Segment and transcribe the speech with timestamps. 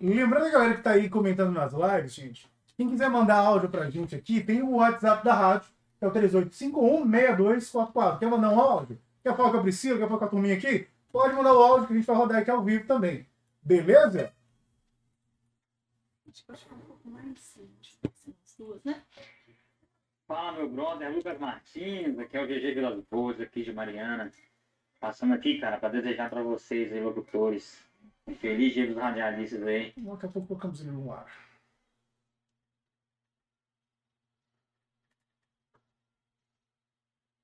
[0.00, 3.90] lembrando a galera que tá aí comentando nas lives, gente, quem quiser mandar áudio pra
[3.90, 8.18] gente aqui, tem o WhatsApp da rádio, que é o 38516244.
[8.18, 8.98] Quer mandar um áudio?
[9.22, 9.98] Quer falar com a Priscila?
[9.98, 10.88] Quer falar com a turminha aqui?
[11.12, 13.26] Pode mandar o áudio que a gente vai rodar aqui ao vivo também.
[13.62, 14.32] Beleza?
[16.28, 17.56] Acho que pode ficar um pouco mais.
[17.56, 17.68] Eu
[18.58, 19.02] duas, né?
[20.26, 24.30] Fala, meu brother, Lucas Martins, aqui é o GG Vila do Pouso, aqui de Mariana.
[24.98, 27.84] Passando aqui, cara, para desejar para vocês aí, locutores,
[28.44, 29.92] feliz dia dos radialistas aí.
[29.96, 31.26] Daqui a pouco colocamos ele no ar.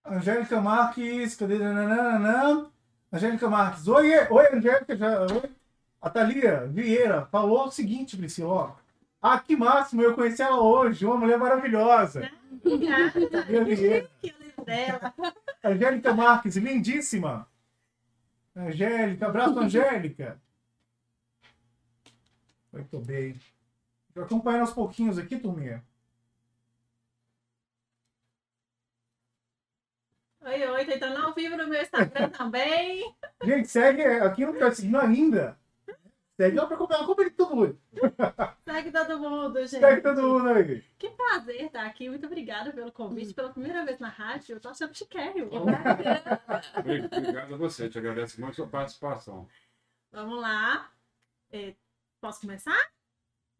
[0.04, 1.58] Angélica Marques, cadê?
[1.58, 2.70] Nananana.
[3.12, 5.50] Angélica Marques, oi, oi, Angélica, já, oi.
[6.02, 8.76] A Thalia Vieira falou o seguinte, Priscila, ó.
[9.22, 12.30] Ah, que máximo, eu conheci ela hoje, uma mulher maravilhosa.
[12.64, 13.28] Obrigada.
[13.28, 14.10] Thalia Vieira.
[14.64, 15.14] Dela.
[15.64, 17.48] Angélica Marques, lindíssima.
[18.54, 20.40] Angélica, abraço, Angélica.
[22.72, 23.38] Muito bem.
[24.14, 25.84] Vou acompanhando aos pouquinhos aqui, turminha.
[30.42, 33.14] Oi, oi, tô entrando ao vivo no meu Instagram também.
[33.44, 35.58] Gente, segue aqui não tá seguindo ainda.
[36.36, 37.78] Segue lá pra acompanhar, acompanha todo mundo.
[38.64, 39.80] Segue todo mundo, gente.
[39.80, 40.82] Segue todo mundo aí.
[40.98, 42.08] Que prazer estar aqui.
[42.08, 43.34] Muito obrigada pelo convite.
[43.34, 45.50] Pela primeira vez na rádio, eu tô achando chiquérrimo.
[45.52, 49.46] Obrigado a você, te agradeço muito a sua participação.
[50.10, 50.90] Vamos lá.
[51.52, 51.74] É,
[52.20, 52.78] posso começar?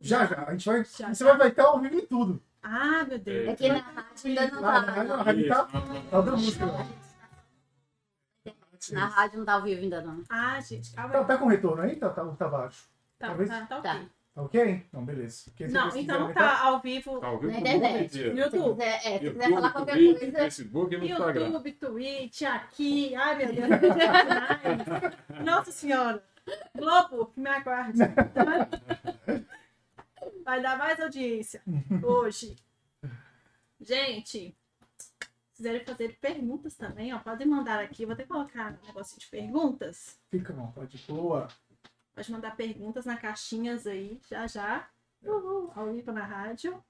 [0.00, 0.44] Já, já.
[0.46, 0.84] A gente vai.
[0.84, 1.34] Já, você já.
[1.34, 2.42] vai estar ao vivo em tudo.
[2.62, 3.48] Ah, meu Deus.
[3.48, 4.82] É Aqui na rádio ainda não tá.
[4.82, 5.64] na rádio, tá.
[6.10, 6.66] Tá dando música.
[8.92, 10.22] Na rádio não tá ao vivo ainda não.
[10.28, 11.26] Ah, gente, calma Tá, aí.
[11.26, 11.96] tá com retorno aí?
[11.96, 12.88] Tá, tá, tá baixo.
[13.18, 13.90] Tá, talvez- tá, tá Tá.
[13.92, 14.08] ok.
[14.34, 14.86] Tá ok?
[14.92, 15.42] Não, beleza.
[15.50, 18.18] Porque Não, então quiserem tá ao vivo Tá ao vivo Na internet.
[18.30, 18.70] no YouTube.
[18.78, 21.46] quiser, é, se quiser YouTube, falar qualquer Twitch, coisa, Facebook e no Instagram.
[21.46, 23.14] YouTube, Twitch, aqui.
[23.16, 23.68] Ai, meu Deus.
[25.44, 26.22] Nossa Senhora.
[26.76, 27.98] Globo, me aguarde.
[27.98, 28.68] tá?
[30.44, 31.62] Vai dar mais audiência
[32.02, 32.56] hoje.
[33.80, 34.54] Gente,
[34.98, 35.12] se
[35.56, 38.04] quiserem fazer perguntas também, ó, podem mandar aqui.
[38.04, 40.18] Vou até colocar um negocinho de perguntas.
[40.30, 41.48] Fica, não, pode boa.
[42.14, 44.88] Pode mandar perguntas na caixinhas aí, já já.
[45.22, 46.82] Uhul, ao vivo na rádio.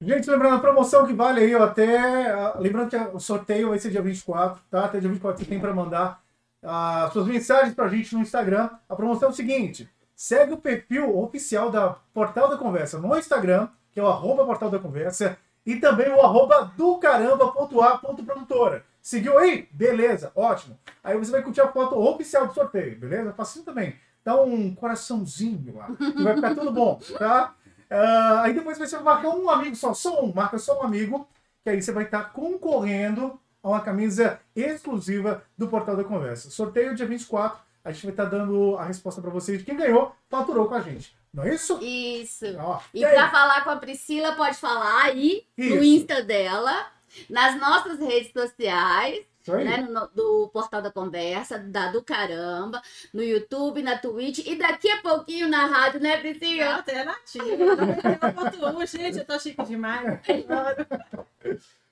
[0.00, 2.30] Gente, lembrando a promoção que vale aí, ó, até.
[2.30, 4.84] ah, Lembrando que o sorteio vai ser dia 24, tá?
[4.84, 6.22] Até dia 24 você tem para mandar
[6.66, 8.70] ah, suas mensagens pra gente no Instagram.
[8.88, 13.68] A promoção é o seguinte: segue o perfil oficial da Portal da Conversa no Instagram,
[13.92, 18.84] que é o arroba Portal da Conversa, e também o arroba do caramba.a.produtora.
[19.00, 19.68] Seguiu aí?
[19.70, 20.76] Beleza, ótimo.
[21.04, 23.32] Aí você vai curtir a foto oficial do sorteio, beleza?
[23.32, 23.94] Facinho também.
[24.24, 25.88] Dá um coraçãozinho lá,
[26.20, 27.54] vai ficar tudo bom, tá?
[27.88, 31.28] Ah, aí depois você vai marcar um amigo só, só um, marca só um amigo,
[31.62, 36.50] que aí você vai estar concorrendo a uma camisa exclusiva do Portal da Conversa.
[36.50, 39.62] Sorteio dia 24, a gente vai estar dando a resposta para vocês.
[39.62, 41.16] Quem ganhou, faturou com a gente.
[41.34, 41.78] Não é isso?
[41.82, 42.46] isso.
[42.58, 43.12] Ó, E aí?
[43.14, 45.84] pra falar com a Priscila, pode falar aí no Isso.
[45.84, 46.86] Insta dela,
[47.28, 49.78] nas nossas redes sociais, né?
[49.90, 52.80] no- do Portal da Conversa, da do Caramba,
[53.12, 56.76] no YouTube, na Twitch e daqui a pouquinho na rádio, né, É Priscila?
[56.76, 57.44] alternativa.
[57.76, 60.20] 99.1, gente, eu tô chique demais.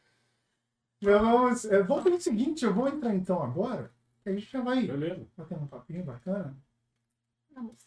[1.01, 3.91] Vamos, é, vamos fazer o seguinte, eu vou entrar então agora,
[4.23, 5.27] que a gente já vai Beleza.
[5.37, 6.57] bater um papinho bacana.
[7.55, 7.85] Vamos.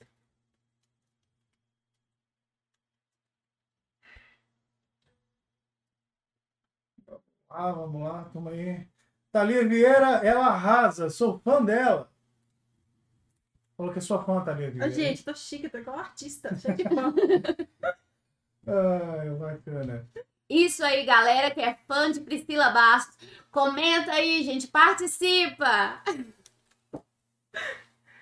[7.49, 8.87] Ah, vamos lá, toma aí.
[9.31, 12.09] Thalia Vieira, ela arrasa, sou fã dela.
[13.75, 14.91] Falou que é sua fã, Thalia Vieira.
[14.91, 17.13] gente, tô chique, tô igual artista, cheio de fã.
[18.67, 20.07] Ai, bacana.
[20.49, 23.17] Isso aí, galera que é fã de Priscila Bastos.
[23.51, 26.01] Comenta aí, gente, participa!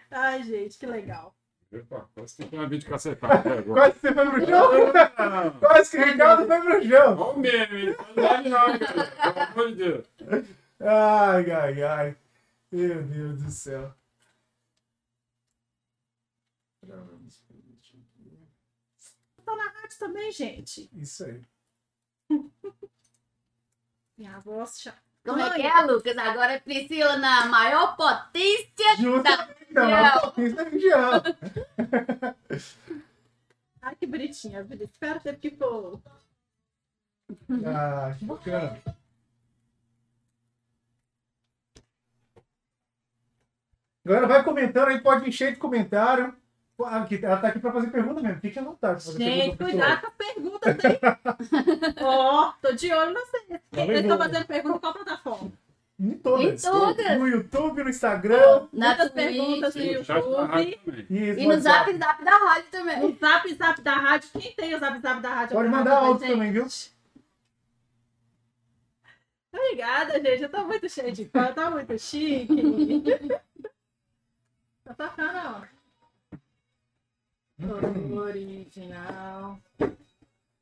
[0.10, 1.36] Ai, gente, que legal.
[1.72, 3.64] Epa, quase que foi uma vídeo cacetada agora.
[3.64, 4.70] Quase que você foi pro chão?
[5.60, 7.20] Quase que o Ricardo foi pro chão.
[7.20, 7.96] Olha o meme?
[8.16, 8.80] Não não.
[8.80, 10.06] Pelo amor de Deus.
[10.80, 12.18] Ai, ai, ai.
[12.72, 13.94] Meu Deus do céu.
[19.86, 20.90] Rádio também, gente.
[20.94, 21.42] Isso aí.
[24.18, 24.94] Minha voz já.
[25.24, 26.18] Como é que é, Lucas?
[26.18, 29.90] Agora é Priscila na maior potência Justamente da região.
[29.90, 31.12] maior potência da região.
[33.82, 34.84] Ai, que bonitinha, vida.
[34.84, 36.00] Espero ter que for.
[37.66, 38.82] Ah, que bacana.
[44.06, 46.36] Agora vai comentando aí, pode encher de comentário.
[46.78, 48.42] Ela tá aqui pra fazer pergunta mesmo.
[48.42, 49.02] Fique à vontade.
[49.14, 51.00] Gente, cuidado com as perguntas aí.
[52.02, 53.62] Ó, tô de olho na você.
[53.72, 54.24] Tá estão bom.
[54.24, 55.52] fazendo pergunta em qual plataforma?
[55.98, 56.66] Em todas.
[56.66, 57.18] Em todas.
[57.18, 58.68] No YouTube, no Instagram.
[58.74, 59.14] Na Muitas Twitch.
[59.14, 60.36] perguntas no YouTube.
[60.36, 60.80] também.
[61.10, 63.00] E, no zap zap da rádio também.
[63.00, 64.30] No zap zap da rádio.
[64.34, 65.56] Quem tem o zap zap da rádio?
[65.56, 66.68] Pode mandar áudio também, viu?
[69.54, 70.44] Obrigada, gente.
[70.44, 72.54] Eu tô muito cheia de fã, tá muito chique.
[74.84, 75.62] tá tocando, ó.
[77.62, 79.58] Original.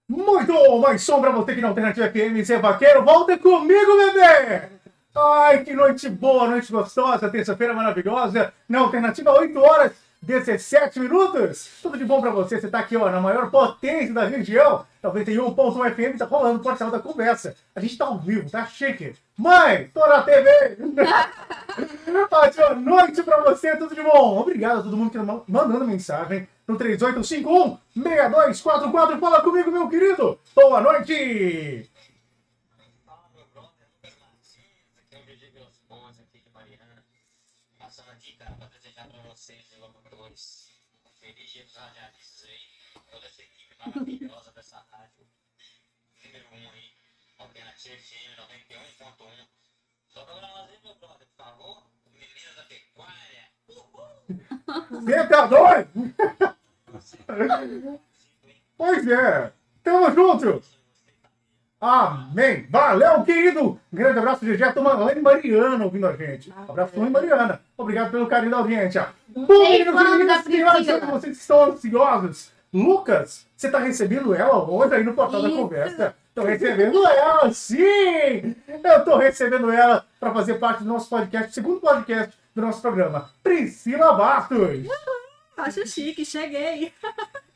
[0.07, 3.03] Muito mais som pra você que na Alternativa FM, Zé Vaqueiro.
[3.03, 4.69] Volta comigo, bebê!
[5.15, 8.53] Ai, que noite boa, noite gostosa, terça-feira maravilhosa.
[8.69, 9.91] Na Alternativa, 8 horas,
[10.23, 11.69] 17 minutos.
[11.81, 12.57] Tudo de bom pra você.
[12.59, 14.85] Você tá aqui, ó, na maior potência da região.
[15.03, 17.55] 91.1 FM, tá rolando o portal da conversa.
[17.75, 19.13] A gente tá ao vivo, tá chique.
[19.37, 20.77] Mãe, tô na TV!
[22.31, 24.39] Ótima noite pra você, tudo de bom.
[24.39, 29.19] Obrigado a todo mundo que tá ma- mandando mensagem no 3851-6244.
[29.19, 30.39] Fala comigo, meu querido.
[30.55, 31.89] Boa noite.
[33.05, 34.55] Fala, meu brother, Lucas Martins,
[34.97, 37.03] aqui é o GG Vilas Boas, aqui de Mariana.
[37.77, 40.69] Passando aqui, cara, pra desejar pra vocês, locutores,
[41.05, 45.25] um feliz dia dos radialistas aí, toda essa equipe maravilhosa dessa rádio,
[46.25, 46.91] número 1 aí,
[47.37, 49.47] Alternativa FM 91.1.
[50.07, 53.49] Só pra nós aí, meu brother, por favor, Meninas da Pecuária.
[54.89, 56.13] Você tá doido?
[58.77, 59.53] Pois é.
[59.83, 60.63] Tamo junto.
[61.79, 62.67] Amém.
[62.69, 63.61] Valeu, querido.
[63.61, 64.73] Um grande abraço, GG.
[64.73, 66.51] Toma lá em Mariana ouvindo a gente.
[66.51, 67.61] Abraço lá em Mariana.
[67.77, 69.13] Obrigado pelo carinho da audiência.
[69.27, 72.53] Bom, meninos e meninas, e senhores, vocês que estão ansiosos.
[72.73, 75.57] Lucas, você tá recebendo ela hoje aí no portal da Isso.
[75.57, 76.15] conversa.
[76.33, 78.55] Tô recebendo ela, sim!
[78.67, 83.29] Eu tô recebendo ela para fazer parte do nosso podcast, segundo podcast do nosso programa.
[83.43, 84.87] Priscila Bastos.
[85.55, 86.91] Acho chique, cheguei.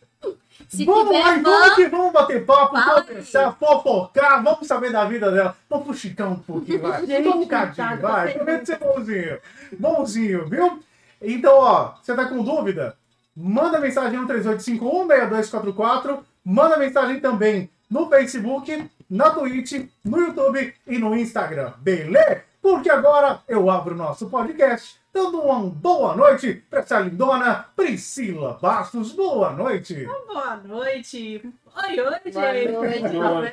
[0.69, 5.31] Se vamos lá, tiver fã, que vamos bater papo, conversar, fofocar, vamos saber da vida
[5.31, 5.55] dela.
[5.69, 7.05] Vamos fuxicar um pouquinho, vai.
[7.05, 8.33] Gente, um bocadinho, coitado, vai.
[8.33, 9.39] tá Prometo ser bonzinho.
[9.79, 10.79] Bonzinho, viu?
[11.21, 12.97] Então, ó, você tá com dúvida?
[13.39, 16.21] Manda mensagem no 3851-6244.
[16.43, 21.73] Manda mensagem também no Facebook, na Twitch, no YouTube e no Instagram.
[21.77, 22.41] Beleza?
[22.59, 28.57] Porque agora eu abro o nosso podcast dando uma boa noite para essa lindona Priscila
[28.59, 29.11] Bastos.
[29.11, 30.07] Boa noite.
[30.27, 31.41] Boa noite.
[31.75, 33.13] Oi, oi, Boa gente.
[33.13, 33.45] noite.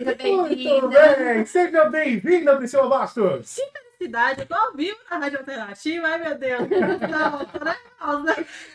[0.00, 0.16] Tudo bem?
[0.18, 3.56] Seja Muito bem, seja bem-vinda, Priscila Bastos.
[4.00, 6.06] Cidade, eu tô ao vivo na Rádio Alternativa.
[6.06, 6.62] Ai, meu Deus.
[7.10, 8.24] Não.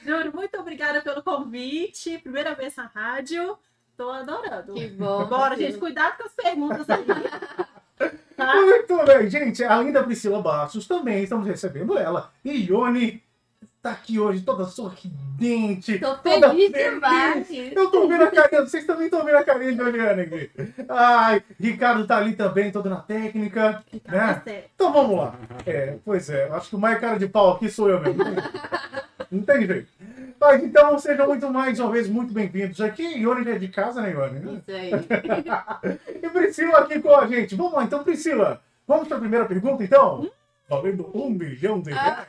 [0.05, 2.19] Juro, muito obrigada pelo convite.
[2.19, 3.57] Primeira vez na rádio.
[3.97, 4.75] Tô adorando.
[4.75, 5.25] Que bom.
[5.25, 7.05] Bora, gente, cuidado com as perguntas aí.
[8.35, 8.53] Tá?
[8.53, 9.63] Muito bem, gente.
[9.63, 12.33] Além da Priscila Bastos, também estamos recebendo ela.
[12.43, 13.23] E Ione
[13.85, 15.99] tá aqui hoje toda sorridente.
[15.99, 17.47] Tô toda feliz demais.
[17.51, 20.49] Eu tô vendo a carinha, vocês também estão vendo a carinha de Oliane aqui.
[20.89, 23.83] Ai, Ricardo tá ali também, todo na técnica.
[24.03, 24.41] Tá Né?
[24.43, 24.69] certo.
[24.73, 25.35] Então vamos lá.
[25.67, 28.23] É, pois é, acho que o mais cara de pau aqui sou eu mesmo.
[28.23, 29.87] Não tem- Não tem jeito.
[30.39, 33.03] Mas então sejam muito mais uma vez muito bem-vindos aqui.
[33.19, 34.57] Ione é de casa, né, Ione?
[34.57, 34.91] Isso aí.
[36.23, 37.55] E Priscila aqui com a gente.
[37.55, 38.61] Vamos lá, então, Priscila.
[38.87, 40.29] Vamos para a primeira pergunta, então?
[40.69, 42.25] Valendo um milhão de reais.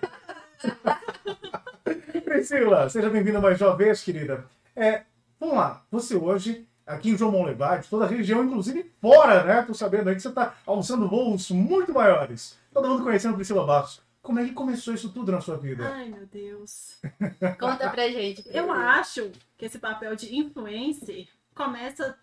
[2.25, 4.44] Priscila, seja bem-vinda mais uma vez, querida.
[4.75, 5.03] É,
[5.38, 9.62] vamos lá, você hoje, aqui em João Monlevade, toda a região, inclusive fora, né?
[9.62, 12.58] Tô sabendo aí que você está alçando voos muito maiores.
[12.73, 14.05] Todo mundo conhecendo Priscila Bastos.
[14.23, 15.88] Como é que começou isso tudo na sua vida?
[15.88, 16.99] Ai, meu Deus.
[17.61, 18.42] Conta pra gente.
[18.52, 22.19] Eu acho que esse papel de influencer começa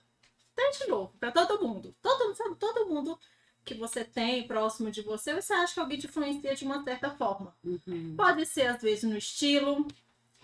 [0.56, 1.96] desde novo, pra todo mundo.
[2.02, 3.18] Todo mundo, sabe, todo mundo
[3.64, 7.12] que você tem próximo de você, você acha que alguém te influencia de uma certa
[7.12, 7.56] forma.
[7.64, 8.14] Uhum.
[8.16, 9.88] Pode ser, às vezes, no estilo,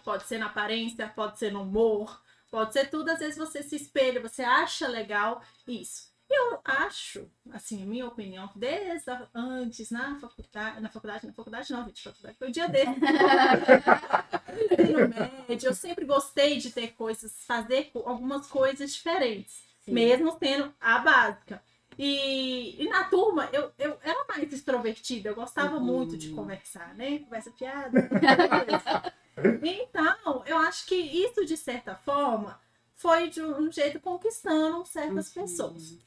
[0.04, 3.10] pode ser na aparência, pode ser no humor, pode ser tudo.
[3.10, 6.10] Às vezes você se espelha, você acha legal isso.
[6.30, 12.04] Eu acho, assim, minha opinião, desde antes, na faculdade, na faculdade, na faculdade não, gente,
[12.04, 12.92] faculdade foi o dia desse.
[14.80, 19.92] Ensino médio, eu sempre gostei de ter coisas, fazer algumas coisas diferentes, Sim.
[19.92, 21.64] mesmo sendo a básica.
[22.00, 25.84] E, e na turma, eu, eu era mais extrovertida, eu gostava Uhum.
[25.86, 27.20] muito de conversar, né?
[27.20, 28.10] Conversa piada.
[29.62, 32.60] então, eu acho que isso, de certa forma,
[32.96, 35.42] foi de um jeito conquistando certas Uhum.
[35.44, 35.98] pessoas.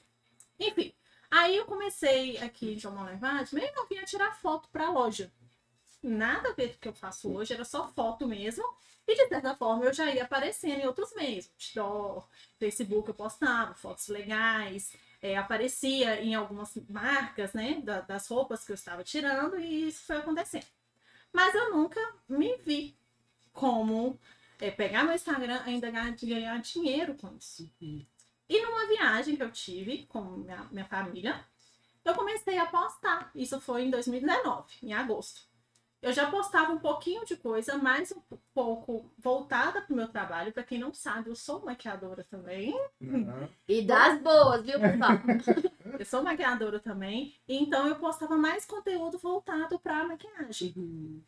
[0.58, 0.92] Enfim,
[1.30, 5.32] aí eu comecei aqui em João Monlevade, meio novinha a tirar foto pra loja.
[6.02, 8.64] Nada a ver com o que eu faço hoje, era só foto mesmo.
[9.06, 11.50] E de certa forma eu já ia aparecendo em outros meios.
[11.76, 12.26] Outdoor,
[12.58, 14.92] Facebook eu postava fotos legais,
[15.23, 20.05] é, aparecia em algumas marcas, né, da- das roupas que eu estava tirando e isso
[20.05, 20.67] foi acontecendo.
[21.33, 22.97] Mas eu nunca me vi
[23.52, 24.19] como
[24.61, 27.71] é, pegar meu Instagram ainda ganhar, ganhar dinheiro com isso.
[27.81, 28.05] Uhum.
[28.49, 31.43] E numa viagem que eu tive com minha, minha família,
[32.05, 33.31] eu comecei a postar.
[33.35, 35.43] Isso foi em 2019, em agosto.
[36.02, 38.21] Eu já postava um pouquinho de coisa, mais um
[38.52, 40.52] pouco voltada para o meu trabalho.
[40.52, 42.75] Para quem não sabe, eu sou maquiadora também.
[43.00, 43.49] Uhum.
[43.68, 45.12] E das boas, viu, pessoal?
[45.99, 47.37] Eu sou maquiadora também.
[47.47, 50.73] Então eu postava mais conteúdo voltado para maquiagem.
[50.76, 51.23] Uhum.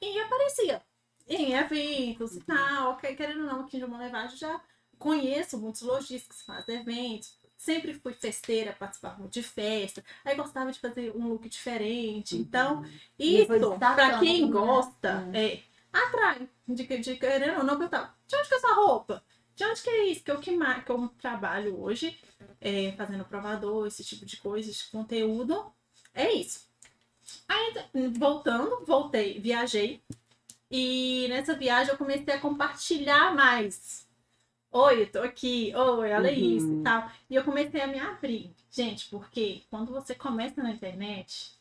[0.00, 0.82] E aparecia
[1.28, 2.96] em eventos e tal.
[2.96, 4.60] Querendo ou não, aqui em João Levade já
[4.98, 7.38] conheço muitos lojistas que fazem eventos.
[7.62, 10.02] Sempre fui festeira, participava muito de festa.
[10.24, 12.36] Aí gostava de fazer um look diferente.
[12.36, 12.84] Então,
[13.16, 14.50] isso, destacando, pra quem né?
[14.50, 15.60] gosta, é,
[15.92, 16.48] atrai.
[16.66, 19.22] De, de querendo ou não, perguntar, de onde que é essa roupa?
[19.54, 20.24] De onde que é isso?
[20.24, 22.18] Que eu, que, que eu trabalho hoje,
[22.60, 25.72] é, fazendo provador, esse tipo de coisa, esse conteúdo.
[26.12, 26.66] É isso.
[27.46, 27.74] Aí,
[28.18, 30.02] voltando, voltei, viajei.
[30.68, 34.04] E nessa viagem eu comecei a compartilhar mais.
[34.72, 35.72] Oi, eu tô aqui.
[35.74, 36.56] Oi, olha Uhum.
[36.56, 37.10] isso e tal.
[37.28, 38.50] E eu comecei a me abrir.
[38.70, 41.52] Gente, porque quando você começa na internet,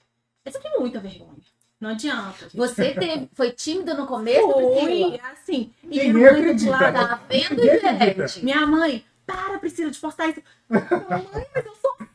[0.46, 1.36] você tem muita vergonha.
[1.80, 2.44] Não adianta.
[2.46, 2.56] gente.
[2.58, 4.82] Você teve, foi tímida no começo, Priscila?
[4.82, 5.74] Fui, assim.
[5.84, 6.72] E minha mãe acredita.
[6.72, 8.27] lado, Tá vendo, Ninguém acredita.
[8.27, 8.44] gente?
[8.46, 10.41] minha mãe, para, Priscila, de postar isso.
[10.70, 12.12] Mãe, mas eu sou assim.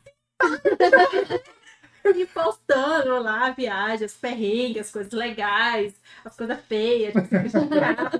[2.19, 7.13] E postando lá viagens, perrengues, as coisas legais, as coisas feias.
[7.69, 8.11] Para,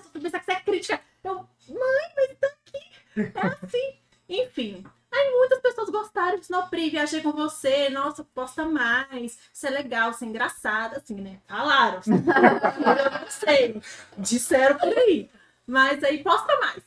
[0.00, 1.00] só tu pensar que você é crítica.
[1.24, 3.30] Eu, mãe, mas tá aqui.
[3.34, 3.98] É assim.
[4.28, 4.84] Enfim.
[5.12, 10.10] Aí muitas pessoas gostaram, disseram, Pri, viajei com você, nossa, posta mais, isso é legal,
[10.10, 11.40] isso é engraçado, assim, né?
[11.46, 12.00] Falaram.
[12.06, 13.80] Eu não sei.
[14.18, 15.30] Disseram por aí.
[15.66, 16.82] Mas aí posta mais.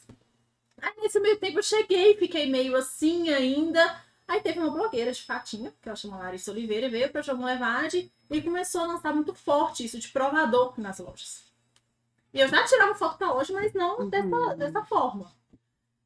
[0.81, 3.99] Aí nesse meio tempo eu cheguei, fiquei meio assim ainda.
[4.27, 8.11] Aí teve uma blogueira de Fatinha, que ela chama Larissa Oliveira, veio pra João Levade
[8.29, 11.48] e começou a lançar muito forte isso de provador nas lojas.
[12.33, 15.31] E eu já tirava foto pra loja, mas não dessa, dessa forma.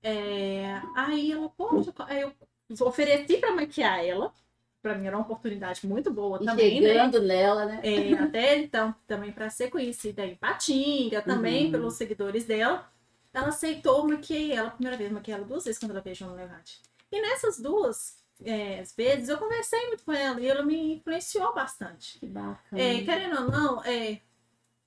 [0.02, 2.34] É, Aí ela, poxa, aí eu
[2.82, 4.34] ofereci pra maquiar ela.
[4.82, 6.88] Pra mim era uma oportunidade muito boa E também, né?
[6.90, 7.80] chegando nela, né?
[7.84, 11.72] É, até então, também para ser conhecida em Patinga, também Uhum.
[11.72, 12.92] pelos seguidores dela.
[13.34, 16.36] Ela aceitou, maquiei ela a primeira vez, maquiei ela duas vezes quando ela veio no
[16.36, 16.82] Levante.
[17.10, 22.20] E nessas duas é, vezes eu conversei muito com ela e ela me influenciou bastante.
[22.20, 22.82] Que bacana.
[22.82, 24.20] É, querendo ou não, é,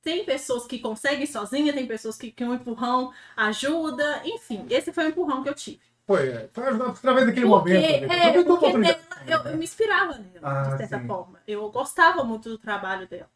[0.06, 5.06] tem pessoas que conseguem sozinha, tem pessoas que, que um empurrão ajuda, enfim, esse foi
[5.06, 5.80] o empurrão que eu tive.
[6.06, 8.06] Foi, é, foi através daquele Porque, momento.
[8.06, 8.26] né?
[8.28, 9.00] é, porque oportunidade.
[9.26, 11.06] eu, eu me inspirava nela, Ah, de certa sim.
[11.08, 11.40] forma.
[11.44, 13.28] Eu gostava muito do trabalho dela.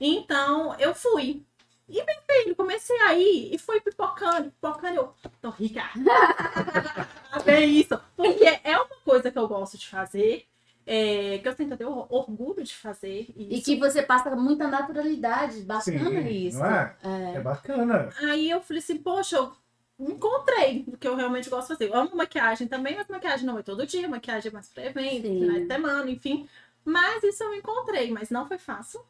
[0.00, 1.44] Então, eu fui.
[1.88, 4.96] E bem feio, comecei a ir e fui pipocando, pipocando.
[4.96, 5.82] Eu tô rica.
[7.46, 7.98] é isso.
[8.16, 10.46] Porque é uma coisa que eu gosto de fazer,
[10.90, 13.28] é, que eu tenho até orgulho de fazer.
[13.36, 13.64] E Isso.
[13.66, 15.60] que você passa muita naturalidade.
[15.60, 15.82] Bacana
[16.22, 16.58] Sim, isso.
[16.58, 16.96] não é?
[17.04, 17.34] É.
[17.36, 18.08] É bacana.
[18.22, 19.52] Aí eu falei assim, poxa, eu
[20.00, 21.90] encontrei do que eu realmente gosto de fazer.
[21.90, 25.26] Eu amo maquiagem também, mas maquiagem não é todo dia, maquiagem é mais pra evento,
[25.26, 25.40] Sim.
[25.40, 26.48] finais de semana, enfim.
[26.82, 29.02] Mas isso eu encontrei, mas não foi fácil.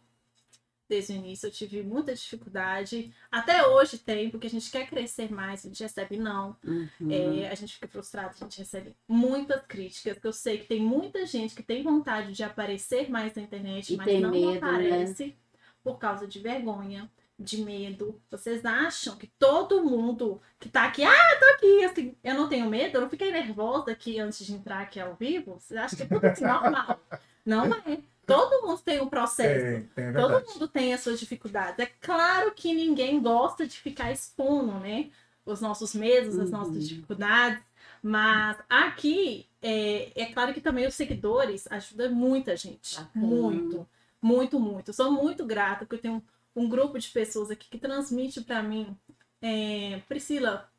[0.89, 3.13] Desde o início eu tive muita dificuldade.
[3.31, 6.57] Até hoje tem, porque a gente quer crescer mais, a gente recebe não.
[6.65, 7.11] Uhum.
[7.11, 10.81] É, a gente fica frustrado, a gente recebe muitas críticas, que eu sei que tem
[10.81, 14.57] muita gente que tem vontade de aparecer mais na internet, E mas não medo, né?
[14.57, 15.37] aparece
[15.85, 18.21] por causa de vergonha, de medo.
[18.31, 22.69] Vocês acham que todo mundo que tá aqui, ah, tô aqui, assim, eu não tenho
[22.69, 25.55] medo, eu não fiquei nervosa aqui antes de entrar aqui ao vivo?
[25.61, 26.99] Vocês acham que é tudo assim, normal?
[27.47, 27.99] Não é.
[28.29, 29.65] Todo mundo tem um processo.
[29.65, 31.79] Tem, tem, é Todo mundo tem as suas dificuldades.
[31.81, 35.11] É claro que ninguém gosta de ficar expondo, né?
[35.45, 36.59] Os nossos medos, as Uhum.
[36.59, 37.63] nossas dificuldades.
[38.03, 42.97] Mas aqui, é, é claro que também os seguidores ajudam muita gente.
[43.01, 43.27] Bacana.
[43.27, 43.89] Muito,
[44.23, 44.89] muito, muito.
[44.91, 46.15] Eu sou muito grata porque eu tenho
[46.55, 48.97] um, um grupo de pessoas aqui que transmite para mim.
[49.41, 50.71] é, Priscila,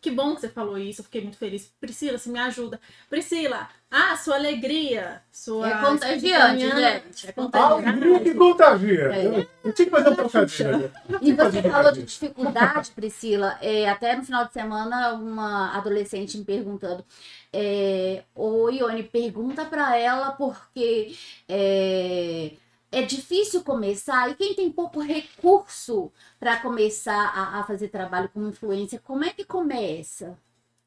[0.00, 1.70] que bom que você falou isso, eu fiquei muito feliz.
[1.80, 2.80] Priscila, você me ajuda.
[3.08, 5.68] Priscila, ah, sua alegria, sua.
[5.68, 7.28] É contagiante, espontânea- gente.
[7.28, 7.88] É contagiante.
[7.88, 9.12] alegria que contagia.
[9.12, 9.26] É.
[9.26, 10.92] Eu, eu tinha que fazer um trocadilho.
[11.20, 13.58] E você falou de dificuldade, Priscila.
[13.60, 17.04] É, até no final de semana, uma adolescente me perguntando:
[17.52, 21.14] é, Ô Ione, pergunta pra ela porque
[21.48, 22.52] é,
[22.92, 24.30] é difícil começar.
[24.30, 29.30] E quem tem pouco recurso para começar a, a fazer trabalho como influência, como é
[29.30, 30.38] que começa?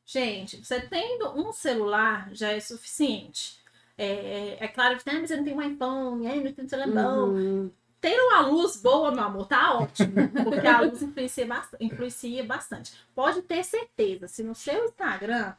[0.05, 3.61] Gente, você tendo um celular já é suficiente.
[3.97, 6.69] É, é, claro que ah, mas você não tem um iPhone, ah, não tem um
[6.69, 7.17] celular.
[7.19, 7.71] Uhum.
[8.01, 10.13] Ter uma luz boa, meu amor, tá ótimo.
[10.43, 12.91] Porque a luz influencia, bast- influencia bastante.
[13.15, 15.53] Pode ter certeza, se no seu Instagram,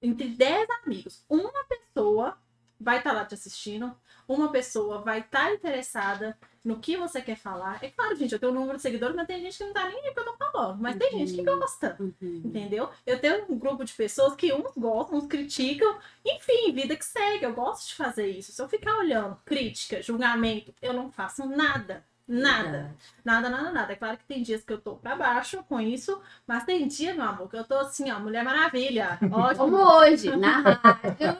[0.00, 2.38] entre 10 amigos, uma pessoa
[2.82, 3.94] vai estar lá te assistindo,
[4.28, 7.82] uma pessoa vai estar interessada no que você quer falar.
[7.82, 9.88] É claro, gente, eu tenho um número de seguidores, mas tem gente que não tá
[9.88, 10.80] nem aí que eu tô falando.
[10.80, 11.96] Mas tem gente que gosta.
[11.98, 12.14] Uhum.
[12.20, 12.88] Entendeu?
[13.04, 15.98] Eu tenho um grupo de pessoas que uns gostam, uns criticam.
[16.24, 17.44] Enfim, vida que segue.
[17.44, 18.52] Eu gosto de fazer isso.
[18.52, 22.04] Se eu ficar olhando crítica, julgamento, eu não faço nada.
[22.26, 22.62] Nada.
[22.62, 22.94] Verdade.
[23.24, 23.92] Nada, nada, nada.
[23.92, 27.14] É claro que tem dias que eu tô pra baixo com isso, mas tem dia,
[27.14, 29.18] meu amor, que eu tô assim, ó, Mulher Maravilha.
[29.30, 29.64] Ótimo.
[29.64, 31.38] Como hoje, na rádio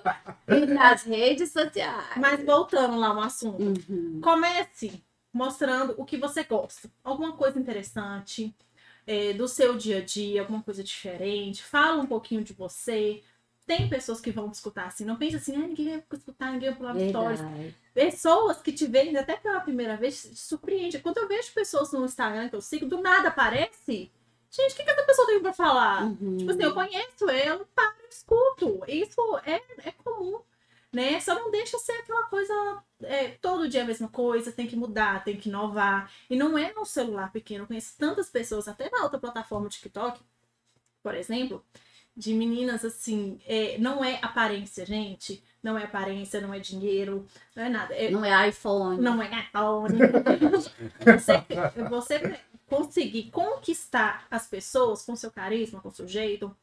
[0.49, 2.17] e nas redes sociais.
[2.17, 3.62] Mas voltando lá no assunto.
[3.62, 4.21] Uhum.
[4.23, 6.91] Comece mostrando o que você gosta.
[7.03, 8.55] Alguma coisa interessante
[9.07, 11.62] é, do seu dia a dia, alguma coisa diferente.
[11.62, 13.23] Fala um pouquinho de você.
[13.66, 15.04] Tem pessoas que vão te escutar assim.
[15.04, 17.40] Não pense assim, ah, ninguém vai escutar, ninguém vai pular stories.
[17.40, 17.76] Verdade.
[17.95, 20.99] Pessoas que te veem até pela primeira vez te surpreende.
[20.99, 24.11] Quando eu vejo pessoas no Instagram que eu sigo, do nada aparece.
[24.50, 26.04] Gente, o que, que essa pessoa tem pra falar?
[26.04, 26.37] Uhum.
[26.37, 28.83] Tipo assim, eu conheço ela, paro, escuto.
[28.87, 30.40] Isso é, é comum,
[30.92, 31.19] né?
[31.21, 35.25] Só não deixa ser aquela coisa, é, todo dia a mesma coisa, tem que mudar,
[35.25, 36.12] tem que inovar.
[36.28, 37.64] E não é no celular pequeno.
[37.64, 40.21] Eu conheço tantas pessoas, até na outra plataforma TikTok,
[41.02, 41.64] por exemplo,
[42.16, 45.42] de meninas assim, é, não é aparência, gente.
[45.62, 47.95] Não é aparência, não é dinheiro, não é nada.
[47.95, 49.00] É, Não é iPhone.
[49.00, 49.97] não é iPhone.
[51.07, 56.54] você, você conseguir conquistar as pessoas com seu carisma, com seu jeito,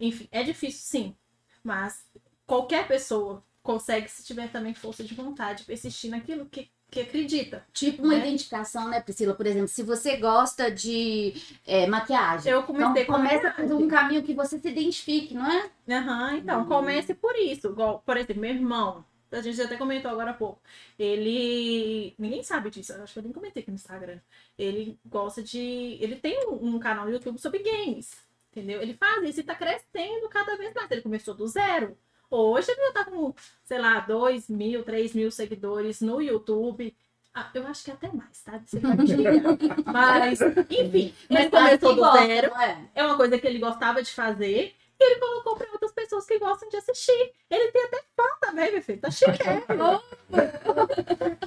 [0.00, 1.16] enfim, é difícil sim.
[1.62, 2.04] Mas
[2.46, 7.64] qualquer pessoa consegue se tiver também força de vontade, persistir naquilo que, que acredita.
[7.72, 8.20] Tipo uma né?
[8.20, 9.34] identificação, né, Priscila?
[9.34, 11.34] Por exemplo, se você gosta de
[11.66, 12.52] é, maquiagem.
[12.52, 15.70] Eu comecei então, com começa por um caminho que você se identifique, não é?
[15.88, 16.66] Aham, então, Uhum.
[16.66, 17.74] comece por isso.
[18.04, 20.60] Por exemplo, meu irmão, a gente até comentou agora há pouco.
[20.98, 22.14] Ele.
[22.18, 24.18] Ninguém sabe disso, acho que eu nem comentei aqui no Instagram.
[24.58, 25.58] Ele gosta de.
[26.00, 28.28] Ele tem um, um canal no YouTube sobre games.
[28.50, 28.82] Entendeu?
[28.82, 30.90] Ele faz isso e tá crescendo cada vez mais.
[30.90, 31.96] Ele começou do zero.
[32.30, 33.34] Hoje ele já tá com,
[33.64, 36.96] sei lá, 2 mil, 3 mil seguidores no YouTube.
[37.34, 38.60] Ah, eu acho que até mais, tá?
[38.64, 38.80] Você.
[39.86, 42.90] Mas, enfim, ele Mas faz começou quem do gosta, zero é?
[42.94, 46.38] é uma coisa que ele gostava de fazer e ele colocou para outras pessoas que
[46.38, 47.32] gostam de assistir.
[47.48, 49.00] Ele tem até fã também, meu filho.
[49.00, 50.02] Tá chiquérrimo.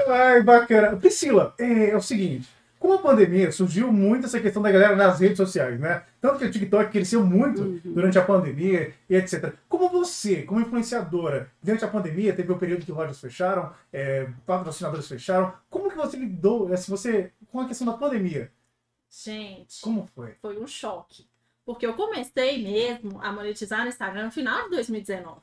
[0.08, 0.98] Ai, bacana.
[0.98, 2.50] Priscila, é, é o seguinte.
[2.84, 6.04] Com a pandemia, surgiu muito essa questão da galera nas redes sociais, né?
[6.20, 7.80] Tanto que o TikTok cresceu muito Uhum.
[7.86, 9.54] durante a pandemia e etc.
[9.70, 15.08] Como você, como influenciadora, durante a pandemia, teve o período que lojas fecharam, é, patrocinadores
[15.08, 15.54] fecharam.
[15.70, 18.52] Como que você lidou, se você, com a questão da pandemia?
[19.10, 20.34] Gente, Como foi?
[20.42, 21.26] foi um choque.
[21.66, 25.40] Porque eu comecei mesmo a monetizar no Instagram no final de 2019.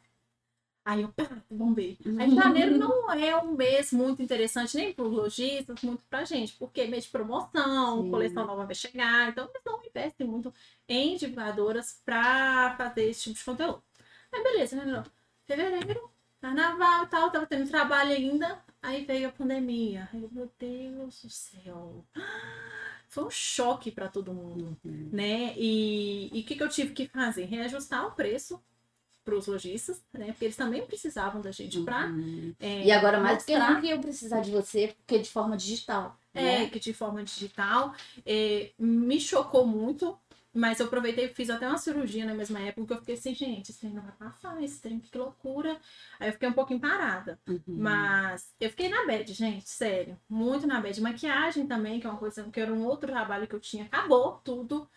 [0.84, 1.98] Aí eu, pá, bombei.
[2.18, 6.54] Aí janeiro não é um mês muito interessante nem para os lojistas, muito pra gente,
[6.54, 8.10] porque é mês de promoção, Sim.
[8.10, 10.52] coleção nova vai chegar, então eles não investem muito
[10.88, 13.82] em divulgadoras para fazer esse tipo de conteúdo.
[14.32, 15.02] Aí beleza, né?
[15.46, 20.08] Fevereiro, carnaval e tal, tava tendo trabalho ainda, aí veio a pandemia.
[20.12, 22.04] Aí, eu, meu Deus do céu.
[23.08, 25.52] Foi um choque para todo mundo né?
[25.56, 27.44] E e o que, que eu tive que fazer?
[27.44, 28.62] Reajustar o preço
[29.24, 30.26] para os lojistas, né?
[30.26, 32.06] Porque eles também precisavam da gente para.
[32.06, 32.54] Uhum.
[32.60, 36.18] E agora mais do que nunca eu precisar de você, porque de forma digital.
[36.32, 36.66] É, né?
[36.68, 37.94] que de forma digital.
[38.24, 40.16] é, me chocou muito,
[40.52, 43.34] mas eu aproveitei e fiz até uma cirurgia na mesma época, que eu fiquei assim,
[43.34, 45.78] gente, esse trem não vai passar, esse trem, que loucura.
[46.18, 47.38] Aí eu fiquei um pouquinho parada.
[47.48, 47.62] Uhum.
[47.66, 50.18] Mas eu fiquei na bad, gente, sério.
[50.28, 51.00] Muito na bad.
[51.00, 53.84] Maquiagem também, que é uma coisa que era um outro trabalho que eu tinha.
[53.84, 54.88] Acabou tudo.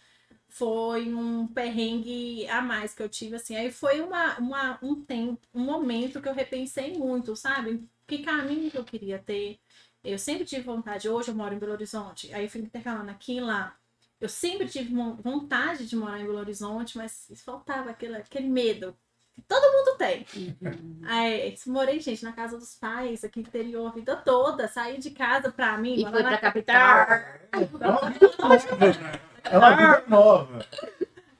[0.53, 3.55] Foi um perrengue a mais que eu tive, assim.
[3.55, 7.83] Aí foi uma, uma, um tempo, um momento que eu repensei muito, sabe?
[8.05, 9.59] Que caminho que eu queria ter.
[10.03, 11.09] Eu sempre tive vontade.
[11.09, 12.31] Hoje eu moro em Belo Horizonte.
[12.31, 13.75] Aí eu fui intercalando aqui e lá.
[14.21, 18.95] Eu sempre tive vontade de morar em Belo Horizonte, mas faltava aquele, aquele medo.
[19.33, 20.23] Que todo mundo tem.
[20.35, 21.01] Uhum.
[21.05, 24.67] Aí, morei, gente, na casa dos pais, aqui no interior, a vida toda.
[24.67, 27.07] Saí de casa pra mim, E morar foi na pra capital.
[29.43, 30.65] É uma vida nova.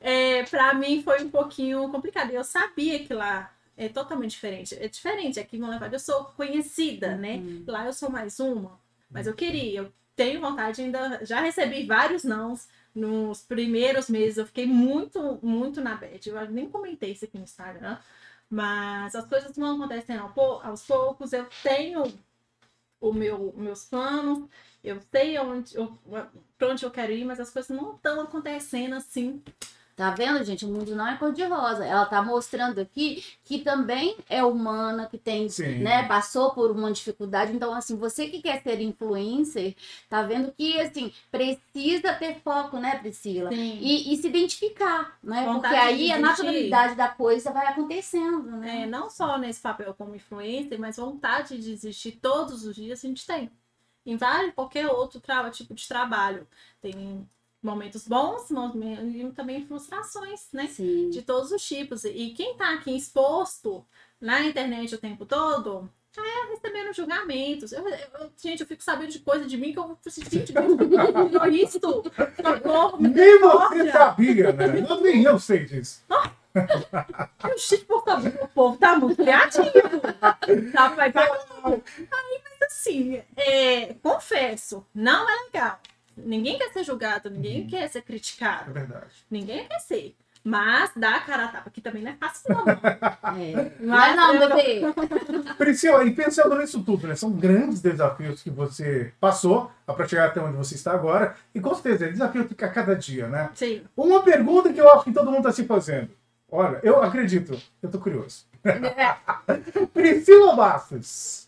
[0.01, 0.39] É.
[0.39, 2.31] É, pra mim foi um pouquinho complicado.
[2.31, 4.75] Eu sabia que lá é totalmente diferente.
[4.79, 5.39] É diferente.
[5.39, 7.35] Aqui em Monlevade eu sou conhecida, né?
[7.37, 7.63] Uhum.
[7.67, 8.79] Lá eu sou mais uma.
[9.09, 11.23] Mas eu queria, eu tenho vontade ainda.
[11.25, 14.37] Já recebi vários nãos nos primeiros meses.
[14.37, 16.27] Eu fiquei muito, muito na bad.
[16.29, 17.97] Eu nem comentei isso aqui no Instagram.
[18.49, 21.31] Mas as coisas vão acontecendo ao pou- aos poucos.
[21.31, 22.03] Eu tenho
[22.99, 24.49] o meu, meus planos.
[24.83, 25.97] Eu sei onde eu,
[26.57, 29.41] pra onde eu quero ir, mas as coisas não estão acontecendo assim.
[29.95, 30.65] Tá vendo, gente?
[30.65, 31.85] O mundo não é cor-de-rosa.
[31.85, 35.79] Ela tá mostrando aqui que também é humana, que tem, Sim.
[35.79, 37.53] né, passou por uma dificuldade.
[37.53, 39.75] Então, assim, você que quer ser influencer,
[40.09, 43.51] tá vendo que, assim, precisa ter foco, né, Priscila?
[43.51, 43.77] Sim.
[43.79, 45.45] E, e se identificar, né?
[45.45, 48.85] Vontade Porque aí a naturalidade da coisa vai acontecendo, É, né?
[48.87, 53.27] não só nesse papel como influencer, mas vontade de existir todos os dias a gente
[53.27, 53.51] tem.
[54.05, 56.47] Em vários, qualquer outro tra- tipo de trabalho.
[56.81, 57.27] Tem
[57.61, 60.67] momentos bons momentos- e também frustrações, né?
[60.67, 61.09] Sim.
[61.09, 62.03] de todos os tipos.
[62.03, 63.85] E quem tá aqui exposto
[64.19, 67.71] na internet o tempo todo, já é recebendo julgamentos.
[67.71, 71.45] Eu- eu- gente, eu fico sabendo de coisa de mim que eu assim, gente, virou
[71.47, 71.79] isso?
[71.79, 74.67] Socorro, me Nem você sabia, né?
[74.81, 76.03] Não, nem eu sei disso.
[77.87, 79.71] Por favor, o povo tá muito criativo.
[80.71, 81.27] Tá, vai, vai.
[81.31, 82.42] Aí, mas
[82.73, 85.79] assim, é, confesso, não é legal.
[86.17, 87.67] Ninguém quer ser julgado, ninguém Uhum.
[87.67, 89.13] quer ser É criticado, verdade.
[89.29, 90.15] ninguém quer ser.
[90.45, 92.65] Mas dá a cara a tapa, que também não é fácil, não.
[93.41, 93.71] É.
[93.79, 94.81] Não Mas é não, eu- bebê.
[95.57, 97.15] Priscila, e pensando nisso tudo, né?
[97.15, 101.35] São grandes desafios que você passou para chegar até onde você está agora.
[101.55, 103.49] E com certeza, é desafio a cada dia, né?
[103.55, 103.83] Sim.
[103.95, 106.09] Uma pergunta que eu acho que todo mundo está se fazendo.
[106.51, 108.45] Olha, eu acredito, eu tô curioso.
[109.93, 111.42] Priscila Bastos.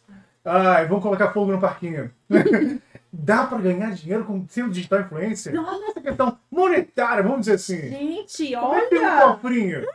[0.45, 2.13] Ai, vamos colocar fogo no parquinho.
[3.11, 5.53] Dá para ganhar dinheiro com sendo digital influencer?
[5.55, 5.85] Nossa.
[5.91, 7.89] Essa questão monetária, vamos dizer assim.
[7.89, 9.33] Gente, Como é que tem um olha!
[9.33, 9.85] cofrinho?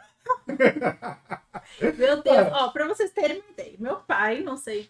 [1.98, 2.50] Meu Deus, É.
[2.52, 4.88] ó, pra vocês terem uma ideia, meu pai, não sei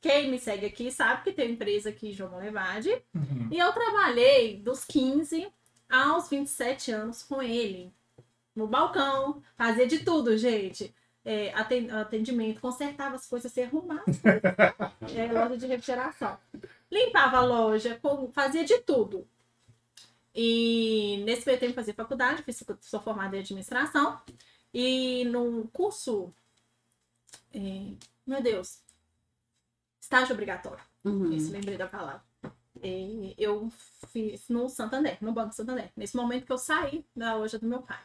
[0.00, 2.90] quem me segue aqui, sabe que tem empresa aqui em João Levade.
[3.14, 3.48] Uhum.
[3.50, 5.48] E eu trabalhei dos 15
[5.90, 7.92] aos 27 anos com ele.
[8.54, 10.94] No balcão, fazia de tudo, gente.
[11.24, 14.04] É, aten- atendimento, consertava as coisas, se arrumava.
[14.04, 15.16] coisas.
[15.16, 16.38] É, loja de refrigeração.
[16.90, 18.00] Limpava a loja,
[18.32, 19.26] fazia de tudo.
[20.34, 24.20] E nesse meio tempo fazia faculdade, fiz- sou formada em administração.
[24.72, 26.32] E no curso,
[27.52, 27.92] é,
[28.26, 28.80] meu Deus,
[30.00, 30.82] estágio obrigatório.
[31.04, 31.32] Uhum.
[31.32, 32.22] Isso, lembrei da palavra.
[32.82, 33.70] E eu
[34.08, 35.90] fiz no Santander, no Banco Santander.
[35.96, 37.98] Nesse momento que eu saí da loja do meu pai.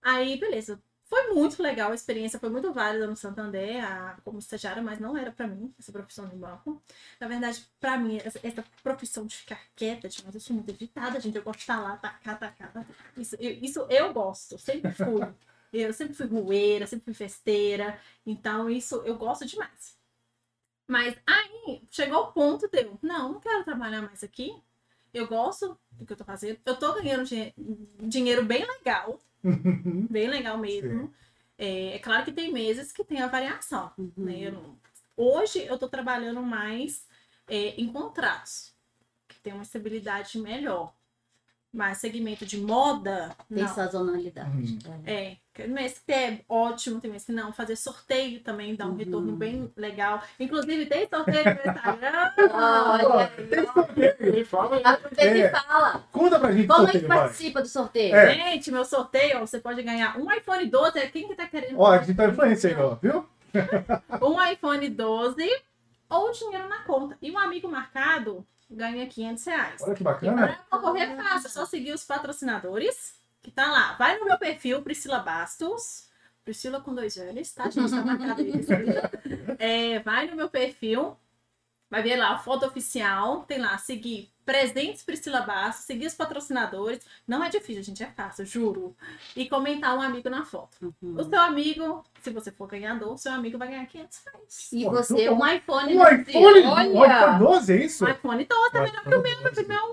[0.00, 0.82] Aí, beleza.
[1.08, 5.16] Foi muito legal, a experiência foi muito válida no Santander, a- como estagiária, mas não
[5.16, 6.82] era pra mim, essa profissão de banco.
[7.18, 11.18] Na verdade, pra mim, essa, essa profissão de ficar quieta, demais, eu sou muito agitada,
[11.18, 11.36] gente.
[11.36, 12.86] Eu gosto de estar lá, tacar, tacar.
[13.16, 15.20] Isso, eu, isso eu gosto, sempre fui.
[15.72, 17.98] Eu sempre fui rueira, sempre fui festeira.
[18.26, 19.96] Então, isso eu gosto demais.
[20.86, 24.50] Mas aí chegou o ponto de eu, não, não quero trabalhar mais aqui.
[25.12, 26.58] Eu gosto do que eu tô fazendo.
[26.64, 27.54] Eu tô ganhando dinhe-
[28.00, 29.18] dinheiro bem legal,
[30.10, 31.12] bem legal mesmo.
[31.56, 33.92] É, é claro que tem meses que tem a variação.
[33.98, 34.12] Uhum.
[34.16, 34.38] né?
[34.40, 34.78] Eu não-
[35.16, 37.04] Hoje eu tô trabalhando mais
[37.48, 38.72] é, em contratos,
[39.26, 40.94] que tem uma estabilidade melhor.
[41.70, 43.68] Mas segmento de moda, Tem não.
[43.74, 44.78] sazonalidade.
[44.86, 45.02] Uhum.
[45.06, 47.52] É, tem mês que é ótimo, tem mês que não.
[47.52, 48.96] Fazer sorteio também dá um Uhum.
[48.96, 50.22] retorno bem legal.
[50.40, 52.32] Inclusive, tem sorteio no Instagram.
[52.54, 53.32] Olha,
[54.18, 54.82] Ele fala aí.
[54.82, 55.38] aproveita É.
[55.38, 56.04] e fala.
[56.10, 57.18] Conta pra gente Como é que sorteio, vai.
[57.18, 58.16] participa do sorteio?
[58.16, 58.34] É.
[58.34, 61.00] Gente, meu sorteio, você pode ganhar um iPhone 12.
[61.08, 61.78] Quem que tá querendo?
[61.78, 63.26] Ó, digital influencer aí, ó, viu?
[64.22, 65.46] Um iPhone 12
[66.08, 67.16] ou dinheiro na conta.
[67.20, 69.82] E um amigo marcado ganha 500 reais.
[69.82, 70.46] Olha que E bacana.
[70.46, 73.94] para concorrer é fácil, é só seguir os patrocinadores, que tá lá.
[73.94, 76.08] Vai no meu perfil, Priscila Bastos.
[76.44, 77.90] Priscila com dois L's, tá, gente?
[77.90, 78.44] Tá marcado.
[78.44, 79.10] Priscila.
[79.58, 81.16] É, vai no meu perfil,
[81.90, 87.00] vai ver lá a foto oficial, tem lá, seguir presentes Priscila Bastos, seguir os patrocinadores.
[87.26, 88.96] Não é difícil, gente, é fácil, juro.
[89.36, 90.70] E comentar um amigo na foto.
[90.80, 91.16] Uhum.
[91.20, 94.68] O seu amigo, se você for ganhador, o seu amigo vai ganhar 500 reais.
[94.72, 95.36] E Pô, você, bom.
[95.36, 95.94] um iPhone.
[95.94, 96.40] Um no iPhone, seu.
[96.40, 97.32] um iPhone Olha!
[97.32, 98.06] 12, é isso?
[98.06, 99.84] Um iPhone 12 também não Olha, meu, foi meu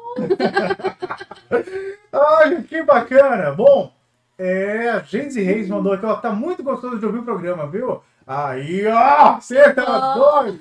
[2.13, 3.51] Olha, que bacana.
[3.51, 3.93] Bom,
[4.37, 8.01] é, a Genzi Reis mandou aqui, ó, tá muito gostoso de ouvir o programa, viu?
[8.27, 10.59] Aí, ó, você tá doido.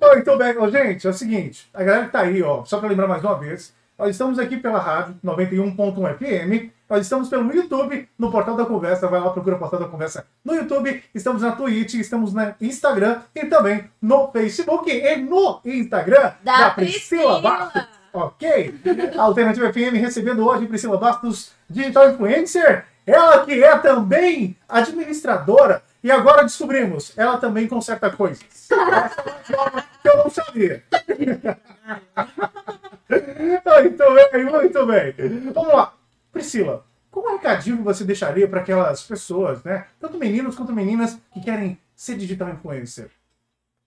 [0.00, 2.78] Ó, então, bem, ó, gente, é o seguinte, a galera que tá aí, ó, só
[2.78, 7.50] pra lembrar mais uma vez, nós estamos aqui pela rádio 91.1 FM, nós estamos pelo
[7.54, 11.40] YouTube, no Portal da Conversa, vai lá, procura o Portal da Conversa no YouTube, estamos
[11.40, 17.40] na Twitch, estamos no Instagram e também no Facebook e no Instagram Da Priscila Priscila.
[17.40, 17.86] Bastos.
[18.12, 18.74] Ok?
[19.18, 22.84] Alternativa FM recebendo hoje Priscila Bastos, digital influencer.
[23.06, 25.82] Ela que é também administradora.
[26.06, 28.70] E agora descobrimos, ela também conserta coisas.
[28.70, 29.08] É
[30.00, 30.84] que eu não sabia.
[33.64, 35.14] muito bem, muito bem.
[35.52, 35.98] Vamos lá.
[36.30, 39.88] Priscila, qual recadinho você deixaria para aquelas pessoas, né?
[39.98, 43.10] Tanto meninos quanto meninas que querem ser digital influencer?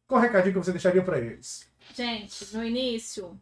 [0.05, 1.69] Qual recadinho que você deixaria para eles?
[1.95, 3.39] Gente, no início,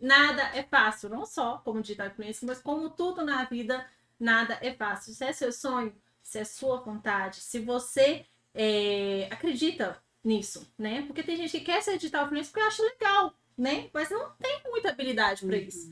[0.00, 3.84] nada é fácil, não só como digital influencer, mas como tudo na vida,
[4.20, 5.12] nada é fácil.
[5.14, 11.02] Se é seu sonho, se é sua vontade, se você é, acredita nisso, né?
[11.02, 13.90] Porque tem gente que quer ser digital influencer porque acha legal, né?
[13.92, 15.90] Mas não tem muita habilidade para isso.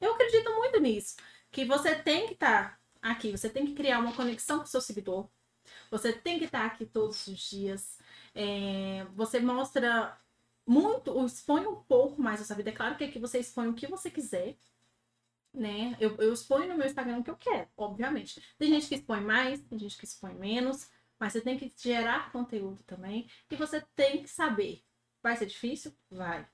[0.00, 1.16] Eu acredito muito nisso.
[1.50, 4.80] Que você tem que estar aqui, você tem que criar uma conexão com o seu
[4.80, 5.28] seguidor.
[5.90, 7.98] Você tem que estar aqui todos os dias.
[8.34, 10.16] É, você mostra
[10.66, 12.70] muito, expõe um pouco mais a sua vida.
[12.70, 14.56] É claro que aqui você expõe o que você quiser,
[15.52, 15.96] né?
[16.00, 18.42] Eu, eu exponho no meu Instagram o que eu quero, obviamente.
[18.58, 22.32] Tem gente que expõe mais, tem gente que expõe menos, mas você tem que gerar
[22.32, 23.28] conteúdo também.
[23.50, 24.84] E você tem que saber.
[25.22, 25.92] Vai ser difícil?
[26.10, 26.48] Vai.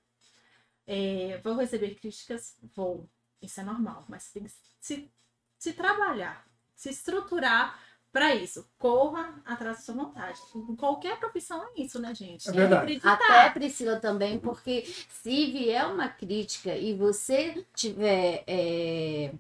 [0.87, 2.57] É, vou receber críticas?
[2.75, 3.09] Vou.
[3.41, 5.13] Isso é normal, mas tem que se,
[5.59, 7.79] se trabalhar, se estruturar
[8.17, 8.67] para isso.
[8.79, 10.41] Corra atrás da sua vontade.
[10.55, 12.49] Em qualquer profissão é isso, né, gente?
[12.49, 12.99] É que verdade.
[13.05, 19.33] Até Priscila também, porque se vier uma crítica e você tiver é,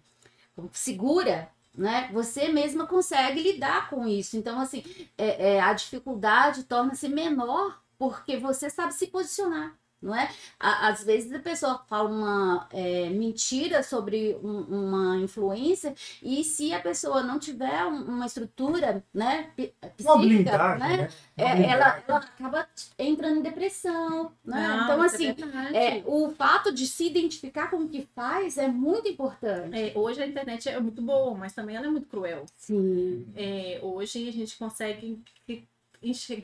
[0.72, 2.10] segura, né?
[2.12, 4.36] Você mesma consegue lidar com isso.
[4.36, 4.84] Então, assim,
[5.16, 9.74] é, é, a dificuldade torna-se menor porque você sabe se posicionar.
[10.00, 10.28] Não é?
[10.60, 16.80] Às vezes a pessoa fala uma é, mentira sobre um- uma influência e se a
[16.80, 19.50] pessoa não tiver um- uma estrutura, né,
[19.96, 21.08] psíquica, né, né?
[21.36, 24.68] é, ela, ela acaba entrando em depressão, né?
[24.68, 25.34] Não, então, é assim,
[25.74, 29.76] é, o fato de se identificar com o que faz é muito importante.
[29.76, 32.44] É, hoje a internet é muito boa, mas também ela é muito cruel.
[32.56, 33.26] Sim.
[33.34, 35.18] É, hoje a gente consegue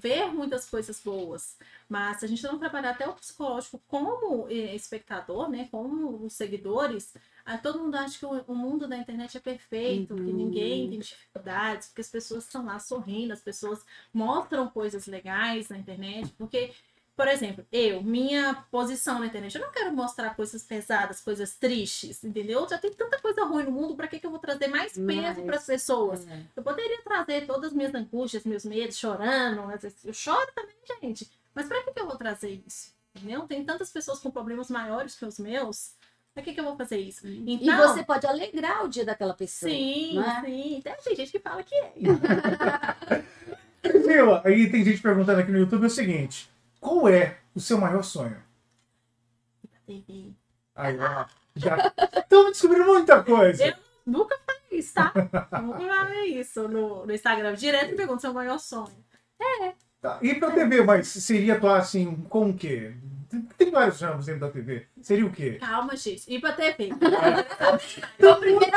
[0.01, 1.57] ver muitas coisas boas,
[1.89, 6.33] mas se a gente não trabalhar até o psicológico como eh, espectador, né, como os
[6.35, 7.15] seguidores,
[7.63, 10.37] todo mundo acha que o, mundo da internet é perfeito, que Uhum.
[10.37, 15.79] ninguém tem dificuldades, porque as pessoas estão lá sorrindo, as pessoas mostram coisas legais na
[15.79, 16.73] internet, porque
[17.23, 22.25] por exemplo, eu, minha posição na internet, eu não quero mostrar coisas pesadas, coisas tristes,
[22.25, 22.69] entendeu?
[22.69, 25.43] Já tem tanta coisa ruim no mundo, pra que, que eu vou trazer mais peso
[25.43, 26.27] para as pessoas?
[26.27, 26.43] É.
[26.57, 29.63] Eu poderia trazer todas as minhas angústias, meus medos, chorando.
[30.05, 31.31] Eu choro também, gente.
[31.55, 32.93] Mas pra que, que eu vou trazer isso?
[33.15, 33.43] Entendeu?
[33.43, 35.93] Tem tantas pessoas com problemas maiores que os meus.
[36.35, 37.25] Pra que, que eu vou fazer isso?
[37.29, 39.71] E Então, você pode alegrar o dia daquela pessoa.
[39.71, 40.41] sim, é?
[40.41, 40.79] sim.
[40.81, 41.93] Até tem gente que fala que é.
[43.81, 46.52] Priscila, aí tem gente perguntando aqui no YouTube o seguinte:
[46.83, 48.37] qual é o seu maior sonho?
[49.87, 50.33] TV.
[50.75, 53.65] Aí, ó, já estamos descobrindo muita coisa.
[53.67, 55.13] Eu- Nunca falei isso, tá?
[55.63, 57.55] Nunca falei isso no, no Instagram.
[57.55, 58.93] Direto me pergunta seu maior sonho.
[60.01, 62.93] Tá, E pra TV, mas seria atuar assim com o quê?
[63.57, 64.87] Tem- vários ramos dentro da TV.
[65.01, 65.59] Seria o quê?
[65.61, 66.25] Calma, gente.
[66.33, 66.91] Ir pra TV.
[68.19, 68.73] Então, primeiro,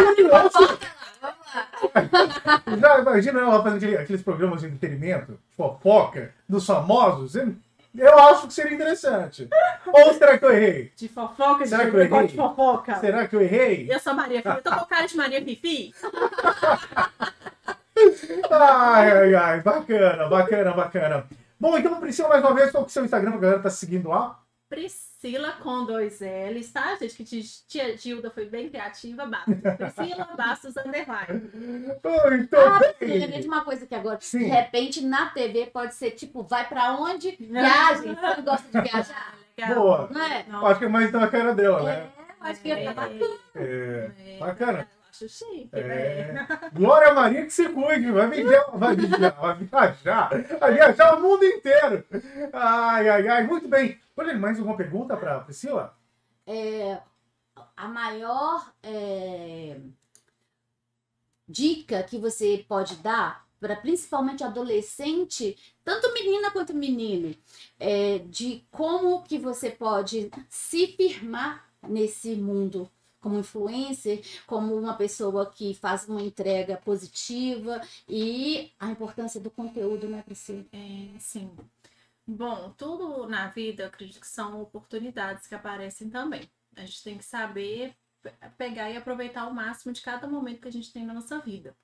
[2.79, 7.35] Já imagina ela fazendo aquele- aqueles programas de entretenimento, fofoca, dos famosos?
[7.97, 9.47] Eu acho que seria interessante.
[9.88, 10.91] Ou será que eu errei?
[10.95, 12.27] De fofoca, de Será que eu errei?
[12.27, 12.95] de fofoca.
[12.95, 13.88] Será que eu errei?
[13.89, 14.55] Eu sou Maria Fifi.
[14.58, 15.93] Eu tô com cara de Maria Fifi?
[18.51, 21.25] Ai, ai, ai, bacana, bacana, bacana.
[21.58, 23.69] Bom, então, Priscila, mais uma vez, qual que é o seu Instagram pra galera tá
[23.69, 24.38] seguindo lá?
[24.69, 27.15] Priscila com dois L's, tá, gente?
[27.15, 27.23] Que
[27.67, 29.25] tia Gilda foi bem criativa.
[29.25, 29.56] Bastos.
[29.78, 31.49] Priscila Bastos Underline.
[31.54, 32.08] Muito
[32.58, 33.39] Ah, eu lembrei bem.
[33.41, 34.39] de uma coisa que agora, Sim.
[34.39, 37.32] de repente, na TV pode ser tipo, vai pra onde?
[37.39, 38.15] Viagem.
[38.15, 39.36] Você gosta de viajar?
[39.58, 39.75] Legal.
[39.75, 40.10] Boa.
[40.12, 40.45] Não é?
[40.49, 42.10] Não, Acho que é mais na cara dela, né?
[42.41, 43.36] É, acho que ia tá bacana.
[43.56, 44.12] É.
[44.19, 44.88] é, Bacana.
[45.15, 46.34] Acho chique, É.
[46.34, 46.47] né?
[46.73, 51.45] Glória Maria que se cuide, vai viajar, vai viajar, vai viajar, vai viajar o mundo
[51.45, 52.06] inteiro.
[52.51, 53.97] Ai, ai, ai, muito bem.
[54.17, 55.97] Olha, mais alguma pergunta para Priscila?
[56.45, 56.99] É,
[57.78, 59.78] a maior é,
[61.47, 67.34] dica que você pode dar para principalmente adolescente, tanto menina quanto menino,
[67.80, 72.91] é, de como que você pode se firmar nesse mundo
[73.25, 80.07] como influencer, como uma pessoa que faz uma entrega positiva e a importância do conteúdo,
[80.07, 80.63] né, Priscila?
[80.71, 81.55] É, sim.
[82.27, 86.49] Bom, tudo na vida, acredito que são oportunidades que aparecem também.
[86.75, 90.67] A gente tem que saber pe- pegar e aproveitar o máximo de cada momento que
[90.67, 91.75] a gente tem na nossa vida.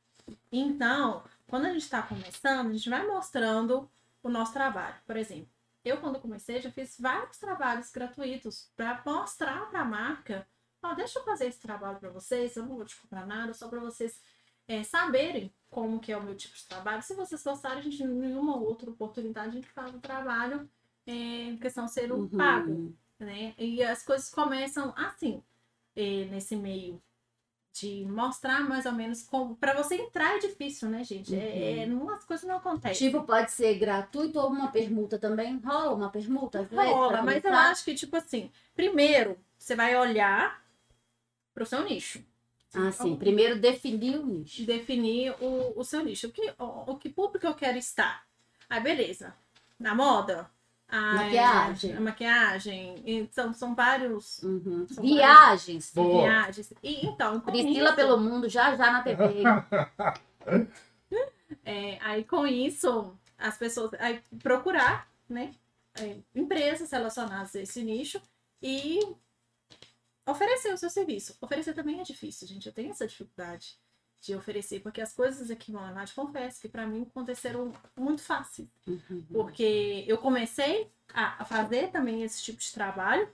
[0.51, 3.89] Então, quando a gente está começando, a gente vai mostrando
[4.23, 4.95] o nosso trabalho.
[5.05, 5.49] Por exemplo,
[5.85, 10.47] eu quando comecei já fiz vários trabalhos gratuitos para mostrar para a marca,
[10.83, 13.67] ó, deixa eu fazer esse trabalho para vocês, eu não vou te cobrar nada, só
[13.67, 14.19] para vocês
[14.67, 17.01] é, saberem como que é o meu tipo de trabalho.
[17.01, 20.69] Se vocês gostarem, a gente, em uma outra oportunidade, a gente faz o trabalho
[21.07, 22.29] é, em questão de ser um Uhum.
[22.29, 23.53] pago, né?
[23.57, 25.41] E as coisas começam assim,
[25.95, 27.01] é, nesse meio
[27.73, 29.55] de mostrar mais ou menos como...
[29.55, 31.33] Pra você entrar é difícil, né, gente?
[31.33, 33.09] É, é, não- as coisas não acontecem.
[33.09, 35.57] Tipo, pode ser gratuito ou uma permuta também?
[35.57, 36.63] Rola uma permuta?
[36.63, 37.71] vezes, Rola, pra mas eu começar?
[37.71, 40.60] acho que, tipo assim, primeiro, você vai olhar
[41.53, 42.23] pro seu nicho.
[42.73, 43.15] Ah, sim.
[43.17, 44.65] Primeiro definir o nicho.
[44.65, 46.27] definir o, o seu nicho.
[46.27, 48.23] O que, o, o que público eu quero estar?
[48.69, 49.33] Aí, beleza.
[49.77, 50.49] Na moda?
[50.87, 51.91] Ah, Maquiagem.
[51.93, 53.03] é, a maquiagem.
[53.05, 54.87] Então, são vários Uhum.
[54.87, 55.91] São Viagens.
[55.93, 56.23] Boa.
[56.23, 56.73] viagens.
[56.81, 59.43] E, então, Priscila isso, pelo mundo, já já na TV.
[61.65, 63.91] é, aí com isso, as pessoas...
[63.99, 65.53] Aí, procurar, né?
[65.99, 68.21] é, empresas relacionadas a esse nicho
[68.61, 68.99] e
[70.31, 71.37] oferecer o seu serviço.
[71.41, 72.65] Oferecer também é difícil, gente.
[72.65, 73.79] Eu tenho essa dificuldade
[74.21, 78.69] de oferecer, porque as coisas aqui no Leonardo, confesso que para mim aconteceram muito fácil.
[78.85, 79.25] Uhum.
[79.31, 83.27] Porque eu comecei a fazer também esse tipo de trabalho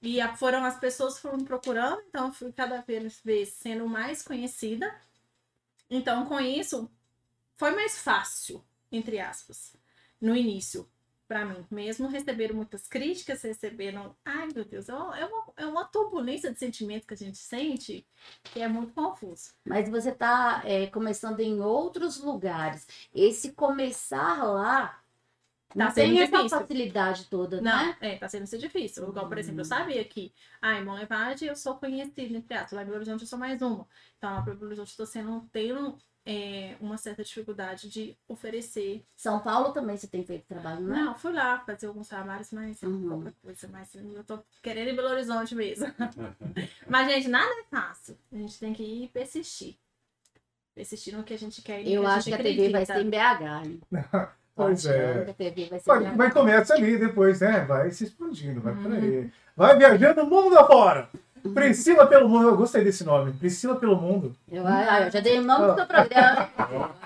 [0.00, 4.92] e foram as pessoas foram me procurando, então eu fui cada vez sendo mais conhecida.
[5.88, 6.90] Então, com isso,
[7.56, 9.76] foi mais fácil, entre aspas,
[10.20, 10.88] no início,
[11.32, 11.64] para mim.
[11.70, 14.14] Mesmo receberam muitas críticas, receberam.
[14.22, 17.38] Ai, meu Deus, é uma, é uma, é uma turbulência de sentimentos que a gente
[17.38, 18.06] sente
[18.44, 19.54] que é muito confuso.
[19.64, 22.86] Mas você está começando em outros lugares.
[23.14, 25.01] Esse começar lá
[25.74, 26.58] Tá não sendo tem essa difícil.
[26.60, 27.96] facilidade toda, Não, né?
[28.00, 29.08] é, tá sendo difícil.
[29.08, 32.82] Igual, por exemplo, eu sabia que, ah, em Monlevade eu sou conhecida, entre aspas, lá
[32.82, 33.86] em Belo Horizonte eu sou mais uma.
[34.18, 39.04] Então, lá para Belo Horizonte eu tô sendo, tendo é, uma certa dificuldade de oferecer.
[39.16, 40.94] São Paulo também você tem feito trabalho, né?
[41.02, 43.32] Não, fui lá fazer alguns trabalhos, mas é Uhum.
[43.42, 43.68] coisa.
[43.68, 45.86] Mas eu tô querendo em Belo Horizonte mesmo.
[46.88, 48.16] mas, gente, nada é fácil.
[48.32, 49.76] A gente tem que ir e persistir.
[50.74, 52.42] Persistir no que a gente quer e no Eu que a acho que gente a
[52.44, 53.80] TV vai ser em BH, hein?
[54.54, 55.24] Pois é.
[55.36, 57.64] TV vai Vai, começa ali, depois, né?
[57.66, 58.96] Vai se expandindo, vai por Uhum.
[58.96, 59.30] aí.
[59.56, 61.08] Vai viajando o mundo afora.
[61.54, 62.48] Priscila pelo mundo.
[62.48, 63.32] Eu gostei desse nome.
[63.32, 64.34] Priscila pelo mundo.
[64.50, 66.48] Eu, ah, eu já dei o nome do seu programa.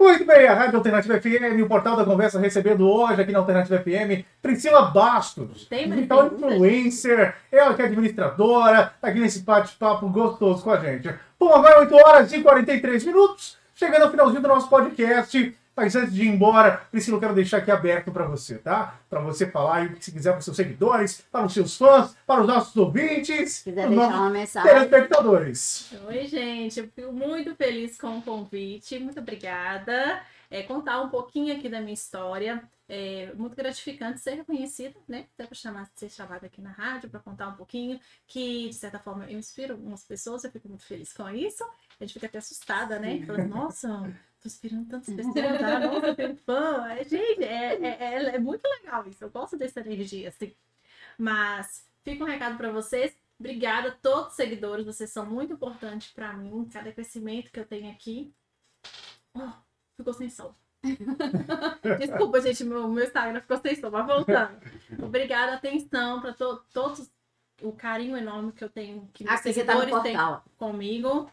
[0.00, 3.78] Muito bem, a Rádio Alternativa FM, o Portal da Conversa, recebendo hoje aqui na Alternativa
[3.78, 5.66] FM, Priscila Bastos.
[5.66, 11.12] Tem Digital influencer, ela que é administradora, tá aqui nesse bate-papo gostoso com a gente.
[11.38, 15.54] Bom, agora 8 horas e 43 minutos, chegando ao finalzinho do nosso podcast.
[15.78, 18.98] Mas antes de ir embora, Priscila, eu quero deixar aqui aberto para você, tá?
[19.08, 21.76] Para você falar aí o que você quiser para os seus seguidores, para os seus
[21.76, 24.72] fãs, para os nossos ouvintes, Se quiser deixar uma mensagem.
[24.72, 25.92] telespectadores.
[26.08, 26.80] Oi, gente.
[26.80, 28.98] Eu fico muito feliz com o convite.
[28.98, 30.20] Muito obrigada.
[30.50, 32.60] É, contar um pouquinho aqui da minha história.
[32.88, 35.26] É muito gratificante ser reconhecida, né?
[35.34, 38.00] Até para chamar, ser chamada aqui na rádio para contar um pouquinho.
[38.26, 40.42] Que, de certa forma, eu inspiro algumas pessoas.
[40.42, 41.62] Eu fico muito feliz com isso.
[42.00, 43.22] A gente fica até assustada, né?
[43.24, 44.12] Fala, nossa,
[44.48, 45.36] tô inspirando tantas pessoas.
[45.62, 46.88] Ah, nossa, eu tenho fã.
[46.88, 49.22] É, gente, é, é, é, é muito legal isso.
[49.22, 50.54] Eu gosto dessa energia, assim.
[51.18, 53.14] Mas fica um recado para vocês.
[53.38, 56.68] Obrigada a todos os seguidores, vocês são muito importantes para mim.
[56.72, 58.32] Cada crescimento que eu tenho aqui.
[59.32, 59.52] Oh,
[59.96, 60.52] ficou sem som.
[61.98, 64.58] Desculpa, gente, meu, meu Instagram ficou sem som, mas voltando.
[65.00, 67.08] Obrigada, atenção para to todos
[67.62, 70.16] o carinho enorme que eu tenho, que meus Aqui você tá seguidores têm
[70.56, 71.30] comigo.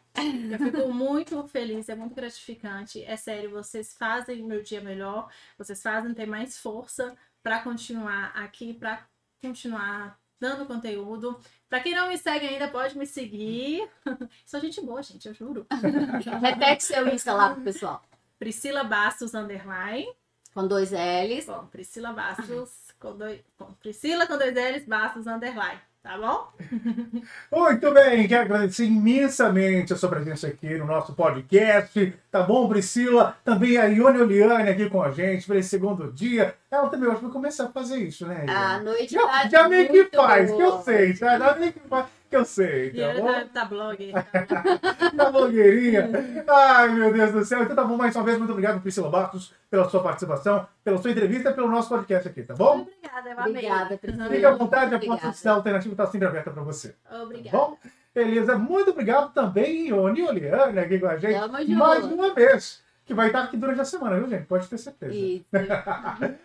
[0.52, 3.04] Eu fico muito feliz, é muito gratificante.
[3.04, 8.74] É sério, vocês fazem meu dia melhor, vocês fazem ter mais força para continuar aqui,
[8.74, 9.06] para
[9.42, 11.40] continuar dando conteúdo.
[11.70, 13.88] Para quem não me segue ainda, pode me seguir.
[14.46, 15.66] Sou gente boa, gente, eu juro.
[16.42, 18.02] Repete seu Insta lá pro pessoal.
[18.40, 20.08] Priscila Bastos Underline.
[20.54, 21.46] Com dois L's.
[21.46, 23.42] Bom, Priscila Bastos com dois.
[23.58, 25.82] Com Priscila com dois L's, Bastos Underline.
[26.06, 26.54] Tá bom?
[27.52, 32.14] Muito bem, quero agradecer imensamente a sua presença aqui no nosso podcast.
[32.30, 33.36] Tá bom, Priscila?
[33.44, 36.54] Também a Ione Oliane aqui com a gente para esse segundo dia.
[36.70, 38.46] Ela também hoje vai começar a fazer isso, né?
[38.48, 38.86] A Ione?
[38.86, 41.40] noite já, tá já meio que faz, que eu sei, tá?
[41.40, 43.32] Já meio que faz, que eu sei, E tá ele bom?
[43.32, 44.14] tá, tá blog.
[45.14, 46.10] Da blogueirinha.
[46.48, 47.64] Ai, meu Deus do céu.
[47.64, 51.12] Então tá bom, mais uma vez, muito obrigado, Priscila Bastos, pela sua participação, pela sua
[51.12, 52.82] entrevista e pelo nosso podcast aqui, tá bom?
[52.82, 53.52] Obrigada, eu amei.
[53.52, 54.30] Obrigada, Priscila.
[54.30, 56.96] Fique à vontade, a da alternativa está sempre aberta para você.
[57.10, 57.58] Tá Obrigada.
[57.58, 57.78] bom?
[58.14, 61.38] Beleza, muito obrigado também, Ione e Oliane, aqui com a gente.
[61.38, 62.84] Tamo mais uma vez.
[63.06, 64.46] Que vai estar aqui durante a semana, viu, gente?
[64.46, 65.14] Pode ter certeza.
[65.14, 65.46] Isso.